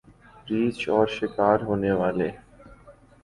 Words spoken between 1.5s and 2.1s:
ہونے